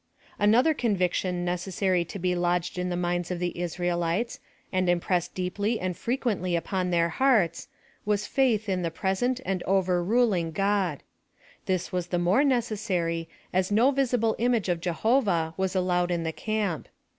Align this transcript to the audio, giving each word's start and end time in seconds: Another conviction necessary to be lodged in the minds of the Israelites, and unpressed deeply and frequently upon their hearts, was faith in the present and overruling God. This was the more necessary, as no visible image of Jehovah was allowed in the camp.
Another 0.39 0.73
conviction 0.73 1.45
necessary 1.45 2.03
to 2.05 2.17
be 2.17 2.33
lodged 2.33 2.79
in 2.79 2.89
the 2.89 2.95
minds 2.97 3.29
of 3.29 3.37
the 3.37 3.55
Israelites, 3.59 4.39
and 4.71 4.89
unpressed 4.89 5.35
deeply 5.35 5.79
and 5.79 5.95
frequently 5.95 6.55
upon 6.55 6.89
their 6.89 7.09
hearts, 7.09 7.67
was 8.03 8.25
faith 8.25 8.67
in 8.67 8.81
the 8.81 8.89
present 8.89 9.41
and 9.45 9.61
overruling 9.67 10.49
God. 10.53 11.03
This 11.67 11.91
was 11.91 12.07
the 12.07 12.17
more 12.17 12.43
necessary, 12.43 13.29
as 13.53 13.71
no 13.71 13.91
visible 13.91 14.35
image 14.39 14.69
of 14.69 14.81
Jehovah 14.81 15.53
was 15.55 15.75
allowed 15.75 16.09
in 16.09 16.23
the 16.23 16.33
camp. 16.33 16.87